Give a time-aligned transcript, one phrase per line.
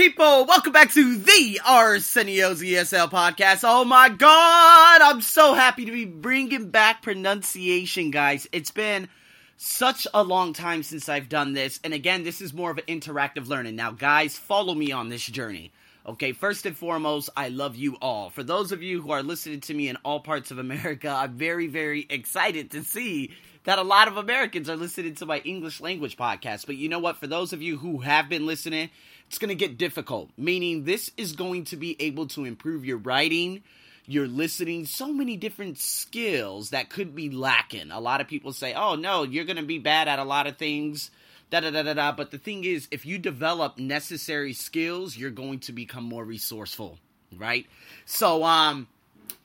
[0.00, 0.46] people?
[0.46, 3.64] Welcome back to the Arsenio's ESL podcast.
[3.64, 8.48] Oh my god, I'm so happy to be bringing back pronunciation, guys.
[8.50, 9.10] It's been
[9.58, 12.84] such a long time since I've done this, and again, this is more of an
[12.88, 13.76] interactive learning.
[13.76, 15.70] Now, guys, follow me on this journey.
[16.06, 18.30] Okay, first and foremost, I love you all.
[18.30, 21.34] For those of you who are listening to me in all parts of America, I'm
[21.34, 23.32] very, very excited to see
[23.64, 26.64] that a lot of Americans are listening to my English language podcast.
[26.64, 27.18] But you know what?
[27.18, 28.88] For those of you who have been listening,
[29.30, 32.96] it's going to get difficult, meaning this is going to be able to improve your
[32.96, 33.62] writing,
[34.04, 37.92] your listening, so many different skills that could be lacking.
[37.92, 40.48] A lot of people say, oh no, you're going to be bad at a lot
[40.48, 41.12] of things.
[41.48, 42.10] Da, da, da, da, da.
[42.10, 46.98] But the thing is, if you develop necessary skills, you're going to become more resourceful,
[47.36, 47.66] right?
[48.06, 48.88] So, um,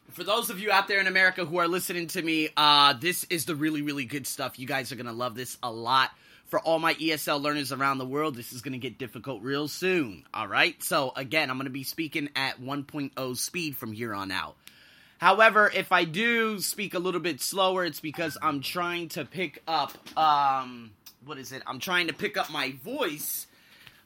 [0.10, 3.24] for those of you out there in America who are listening to me, uh, this
[3.26, 4.58] is the really, really good stuff.
[4.58, 6.10] You guys are going to love this a lot
[6.48, 9.68] for all my ESL learners around the world, this is going to get difficult real
[9.68, 10.26] soon.
[10.34, 10.82] All right.
[10.84, 14.56] So, again, I'm going to be speaking at 1.0 speed from here on out.
[15.18, 19.62] However, if I do speak a little bit slower, it's because I'm trying to pick
[19.68, 20.92] up, um,
[21.26, 21.64] what is it?
[21.66, 23.48] I'm trying to pick up my voice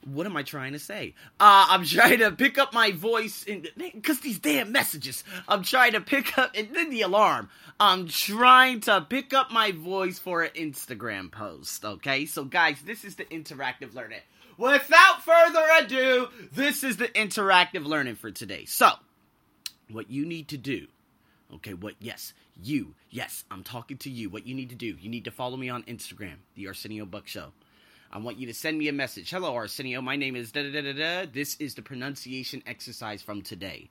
[0.04, 1.14] what am I trying to say?
[1.38, 3.44] Uh, I'm trying to pick up my voice
[3.76, 5.24] because these damn messages.
[5.48, 7.48] I'm trying to pick up and then the alarm.
[7.78, 11.84] I'm trying to pick up my voice for an Instagram post.
[11.84, 14.20] Okay, so guys, this is the interactive learning.
[14.58, 18.66] Without further ado, this is the interactive learning for today.
[18.66, 18.90] So,
[19.90, 20.86] what you need to do,
[21.54, 24.28] okay, what, yes, you, yes, I'm talking to you.
[24.28, 27.26] What you need to do, you need to follow me on Instagram, The Arsenio Buck
[27.26, 27.52] Show.
[28.12, 29.30] I want you to send me a message.
[29.30, 30.02] Hello, Arsenio.
[30.02, 30.92] My name is da da da da.
[30.92, 31.30] da.
[31.32, 33.88] This is the pronunciation exercise from today.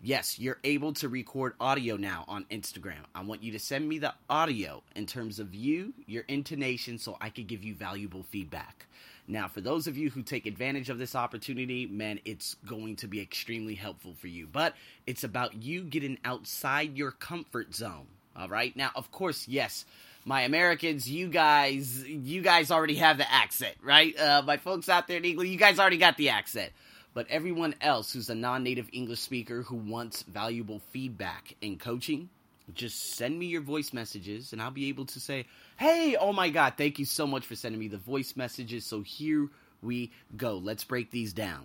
[0.00, 3.04] Yes, you're able to record audio now on Instagram.
[3.14, 7.18] I want you to send me the audio in terms of you, your intonation, so
[7.20, 8.86] I could give you valuable feedback.
[9.28, 13.08] Now, for those of you who take advantage of this opportunity, man, it's going to
[13.08, 14.46] be extremely helpful for you.
[14.46, 14.74] But
[15.06, 18.06] it's about you getting outside your comfort zone.
[18.34, 18.74] All right.
[18.74, 19.84] Now, of course, yes,
[20.30, 24.16] my Americans, you guys, you guys already have the accent, right?
[24.16, 26.70] Uh, my folks out there in England, you guys already got the accent.
[27.14, 32.28] But everyone else who's a non native English speaker who wants valuable feedback and coaching,
[32.74, 35.46] just send me your voice messages and I'll be able to say,
[35.76, 38.86] hey, oh my God, thank you so much for sending me the voice messages.
[38.86, 39.48] So here
[39.82, 40.58] we go.
[40.58, 41.64] Let's break these down.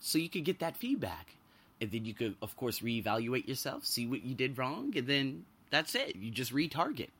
[0.00, 1.34] So you could get that feedback.
[1.82, 5.44] And then you could, of course, reevaluate yourself, see what you did wrong, and then
[5.70, 6.16] that's it.
[6.16, 7.10] You just retarget.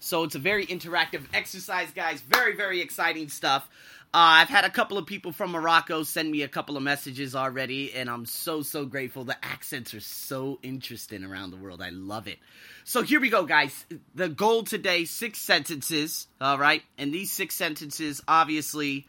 [0.00, 2.20] So it's a very interactive exercise, guys.
[2.20, 3.68] Very, very exciting stuff.
[4.14, 7.34] Uh, I've had a couple of people from Morocco send me a couple of messages
[7.34, 9.24] already, and I'm so, so grateful.
[9.24, 11.82] The accents are so interesting around the world.
[11.82, 12.38] I love it.
[12.84, 13.84] So here we go, guys.
[14.14, 16.82] The goal today six sentences, all right?
[16.96, 19.06] And these six sentences, obviously,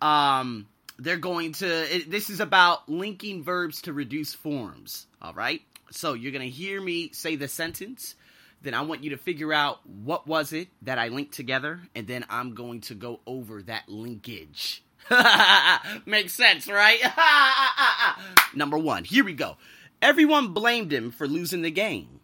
[0.00, 0.68] um,
[1.00, 5.62] they're going to, it, this is about linking verbs to reduce forms, all right?
[5.90, 8.14] So you're going to hear me say the sentence
[8.62, 12.06] then I want you to figure out what was it that I linked together, and
[12.06, 14.82] then I'm going to go over that linkage.
[16.06, 16.98] Makes sense, right?
[18.54, 19.56] Number one, here we go.
[20.02, 22.20] Everyone blamed him for losing the game.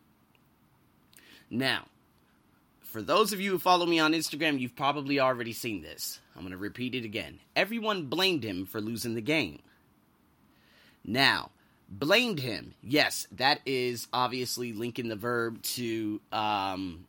[1.51, 1.87] Now,
[2.83, 6.21] for those of you who follow me on Instagram, you've probably already seen this.
[6.35, 7.41] I'm going to repeat it again.
[7.57, 9.61] Everyone blamed him for losing the game.
[11.05, 11.51] Now,
[11.99, 12.75] blamed him.
[12.83, 17.07] Yes, that is obviously linking the verb to um,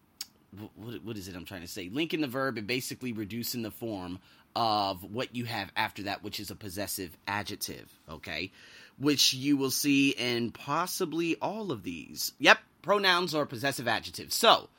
[0.75, 1.89] what, what is it I'm trying to say?
[1.89, 4.19] Linking the verb and basically reducing the form
[4.55, 7.91] of what you have after that, which is a possessive adjective.
[8.09, 8.51] Okay,
[8.97, 12.33] which you will see in possibly all of these.
[12.39, 14.35] Yep, pronouns or possessive adjectives.
[14.35, 14.69] So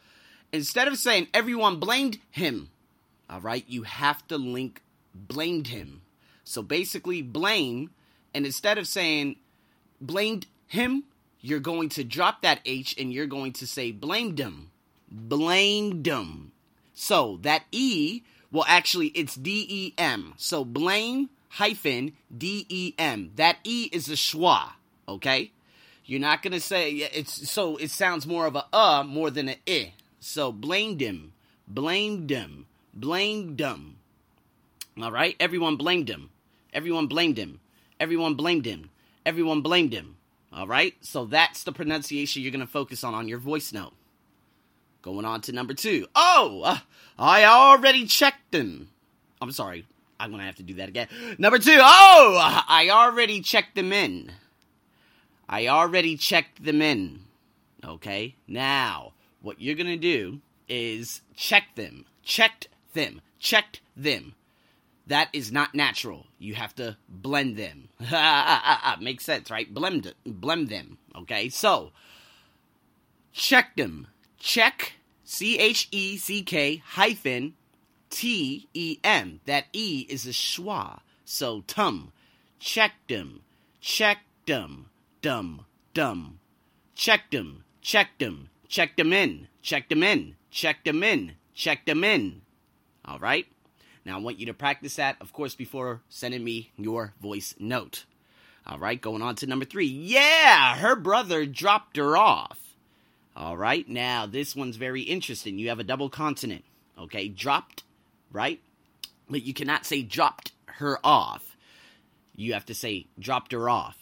[0.53, 2.71] instead of saying everyone blamed him,
[3.29, 4.83] all right, you have to link
[5.15, 6.03] blamed him.
[6.45, 7.91] So basically, blame,
[8.33, 9.37] and instead of saying
[10.01, 11.05] blamed him,
[11.41, 14.71] you're going to drop that H and you're going to say blamed him.
[15.11, 16.53] Blamed him.
[16.95, 20.35] So that E well actually it's D E M.
[20.37, 23.31] So blame hyphen D E M.
[23.37, 24.71] That E is a schwa,
[25.09, 25.53] okay?
[26.05, 29.57] You're not gonna say it's so it sounds more of a uh more than an
[29.69, 29.93] I.
[30.21, 31.33] So blamed him,
[31.69, 33.97] blamed him, blamed him.
[35.01, 36.31] All right, everyone blamed him.
[36.73, 37.61] Everyone blamed him.
[38.01, 38.91] Everyone blamed him
[39.27, 40.17] everyone blamed him.
[40.53, 40.95] All right?
[41.03, 43.93] So that's the pronunciation you're going to focus on on your voice note.
[45.03, 46.07] Going on to number two.
[46.15, 46.79] Oh, uh,
[47.19, 48.89] I already checked them.
[49.43, 49.85] I'm sorry.
[50.19, 51.09] I'm going to have to do that again.
[51.37, 51.77] Number two.
[51.79, 54.33] Oh, I already checked them in.
[55.49, 57.21] I already checked them in.
[57.85, 58.35] Okay?
[58.49, 59.13] Now,
[59.43, 62.07] what you're going to do is check them.
[62.23, 63.21] Checked them.
[63.39, 64.35] Checked them.
[65.07, 66.27] That is not natural.
[66.39, 67.89] You have to blend them.
[69.01, 69.73] Makes sense, right?
[69.73, 70.99] Blem, blend them.
[71.17, 71.93] Okay, so
[73.33, 74.09] check them.
[74.39, 74.95] Check
[75.25, 77.55] C H E C K hyphen
[78.11, 79.41] T E M.
[79.47, 81.01] That E is a schwa.
[81.25, 82.13] So tum.
[82.59, 83.43] Check them.
[83.81, 84.91] Check them.
[85.23, 85.67] Dum.
[85.95, 86.41] Dum.
[86.95, 87.65] Check them.
[87.81, 88.49] Check them.
[88.69, 89.49] Check them in.
[89.63, 90.35] Check them in.
[90.51, 91.33] Check them in.
[91.55, 92.43] Check them in.
[93.05, 93.47] All right?
[94.07, 98.05] Now, I want you to practice that, of course, before sending me your voice note.
[98.65, 99.89] All right, going on to number three.
[99.89, 102.57] Yeah, her brother dropped her off.
[103.35, 105.59] All right, now this one's very interesting.
[105.59, 106.63] You have a double consonant,
[106.97, 107.27] okay?
[107.27, 107.83] Dropped,
[108.31, 108.61] right?
[109.29, 111.57] But you cannot say dropped her off.
[112.37, 113.99] You have to say dropped her off.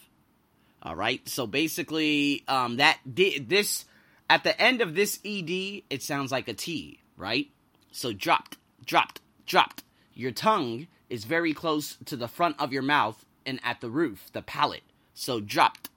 [0.83, 3.85] All right, so basically, um, that this
[4.29, 5.49] at the end of this ed,
[5.89, 7.47] it sounds like a t, right?
[7.91, 9.81] So dropped, dropped, dropped.
[10.15, 14.29] Your tongue is very close to the front of your mouth and at the roof,
[14.31, 14.83] the palate.
[15.13, 15.89] So dropped.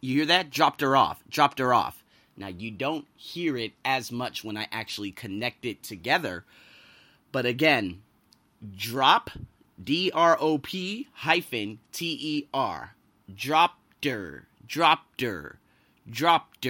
[0.00, 0.50] You hear that?
[0.50, 1.22] Dropped her off.
[1.28, 2.04] Dropped her off.
[2.36, 6.44] Now, you don't hear it as much when I actually connect it together.
[7.32, 8.00] But again,
[8.74, 9.30] drop,
[9.82, 12.94] D R O P hyphen T E R.
[13.34, 14.46] Dropped her.
[14.66, 15.58] Dropped her.
[16.08, 16.66] Dropped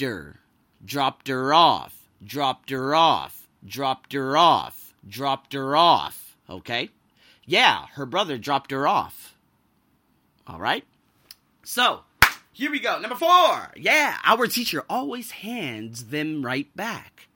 [0.00, 0.40] her.
[0.84, 1.52] Dropped her.
[1.54, 6.36] Off, dropped her off, dropped her off, dropped her off.
[6.48, 6.90] Okay?
[7.46, 9.36] Yeah, her brother dropped her off.
[10.46, 10.84] All right?
[11.62, 12.00] So,
[12.52, 12.98] here we go.
[12.98, 13.72] Number four.
[13.76, 17.28] Yeah, our teacher always hands them right back.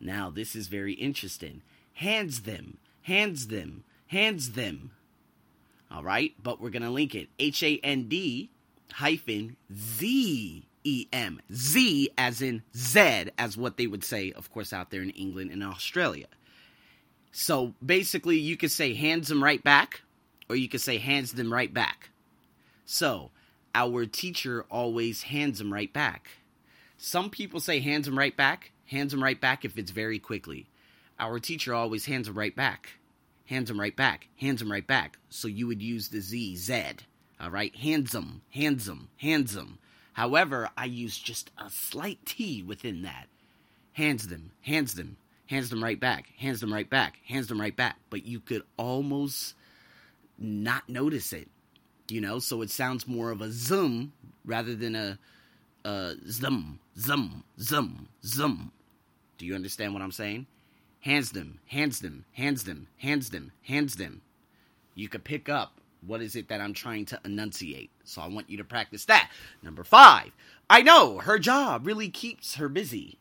[0.00, 1.62] Now, this is very interesting.
[1.94, 4.92] Hands them, hands them, hands them.
[5.90, 7.28] All right, but we're going to link it.
[7.38, 8.50] H A N D
[8.92, 11.42] hyphen Z E M.
[11.52, 15.50] Z as in Z, as what they would say, of course, out there in England
[15.50, 16.28] and Australia.
[17.30, 20.00] So basically, you could say hands them right back,
[20.48, 22.08] or you could say hands them right back.
[22.86, 23.30] So
[23.74, 26.28] our teacher always hands them right back.
[26.96, 30.68] Some people say hands them right back, hands them right back if it's very quickly.
[31.20, 32.92] Our teacher always hands them right back,
[33.44, 35.18] hands them right back, hands them right back.
[35.28, 36.82] So you would use the Z, Z.
[37.38, 39.78] All right, hands them, hands them, hands them.
[40.18, 43.28] However, I use just a slight T within that.
[43.92, 45.16] Hands them, hands them,
[45.46, 47.98] hands them right back, hands them right back, hands them right back.
[48.10, 49.54] But you could almost
[50.36, 51.46] not notice it,
[52.08, 52.40] you know?
[52.40, 54.12] So it sounds more of a zoom
[54.44, 55.20] rather than a,
[55.84, 58.72] a zum, zum, zum, zum.
[59.38, 60.48] Do you understand what I'm saying?
[60.98, 64.22] Hands them, hands them, hands them, hands them, hands them.
[64.96, 67.90] You could pick up what is it that I'm trying to enunciate?
[68.04, 69.30] So I want you to practice that.
[69.62, 70.30] Number five,
[70.70, 73.18] I know her job really keeps her busy.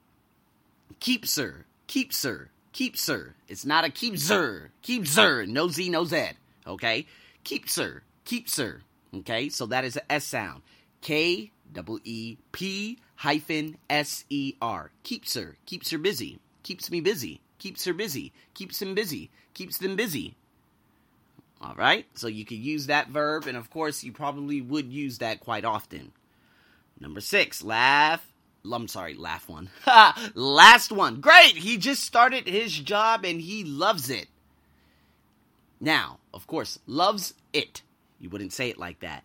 [0.99, 3.35] Keeps her, keeps her, keeps her.
[3.47, 5.45] It's not a keeps her, keeps her.
[5.45, 6.29] No Z, no Z.
[6.65, 7.05] Okay?
[7.43, 8.81] Keeps her, keeps her.
[9.15, 9.49] Okay?
[9.49, 10.61] So that is an S sound.
[11.01, 14.91] K double E P hyphen S E R.
[15.03, 16.39] Keeps her, keeps her busy.
[16.63, 17.39] Keeps me busy.
[17.59, 18.33] Keeps her busy.
[18.53, 19.31] Keeps him busy.
[19.53, 20.35] Keeps them busy.
[21.61, 22.05] All right?
[22.13, 25.65] So you could use that verb, and of course, you probably would use that quite
[25.65, 26.11] often.
[26.99, 28.25] Number six, laugh.
[28.71, 29.69] I'm sorry, laugh one.
[30.35, 31.21] Last one.
[31.21, 31.55] Great!
[31.55, 34.27] He just started his job and he loves it.
[35.79, 37.81] Now, of course, loves it.
[38.19, 39.23] You wouldn't say it like that.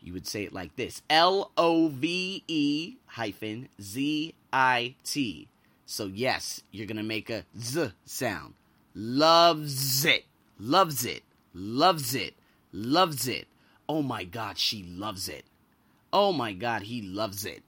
[0.00, 5.48] You would say it like this L O V E hyphen Z I T.
[5.84, 8.54] So, yes, you're going to make a Z sound.
[8.94, 10.24] Loves it.
[10.58, 11.22] Loves it
[11.58, 12.34] loves it,
[12.72, 13.48] loves it.
[13.88, 15.44] Oh my God, she loves it.
[16.12, 17.62] Oh my God, he loves it.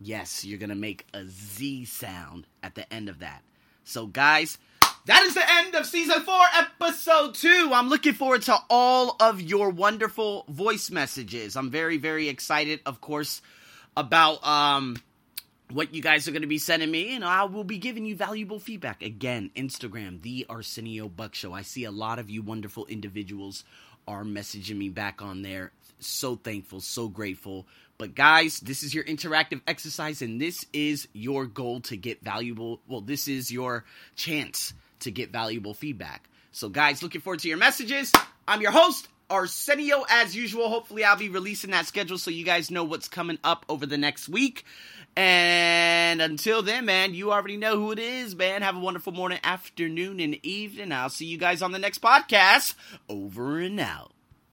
[0.00, 3.42] Yes, you're going to make a Z sound at the end of that.
[3.84, 4.58] So, guys,
[5.06, 7.70] that is the end of season four, episode two.
[7.72, 11.56] I'm looking forward to all of your wonderful voice messages.
[11.56, 13.40] I'm very, very excited, of course,
[13.96, 14.96] about um
[15.70, 18.16] what you guys are going to be sending me, and I will be giving you
[18.16, 19.02] valuable feedback.
[19.02, 21.52] Again, Instagram, The Arsenio Buck Show.
[21.52, 23.64] I see a lot of you wonderful individuals
[24.06, 25.72] are messaging me back on there.
[25.98, 27.66] So thankful, so grateful.
[27.98, 32.80] But guys, this is your interactive exercise, and this is your goal to get valuable.
[32.86, 36.28] Well, this is your chance to get valuable feedback.
[36.52, 38.12] So, guys, looking forward to your messages.
[38.46, 40.68] I'm your host, Arsenio, as usual.
[40.68, 43.98] Hopefully, I'll be releasing that schedule so you guys know what's coming up over the
[43.98, 44.64] next week.
[45.16, 48.62] And until then, man, you already know who it is, man.
[48.62, 50.92] Have a wonderful morning, afternoon, and evening.
[50.92, 52.74] I'll see you guys on the next podcast.
[53.08, 54.15] Over and out.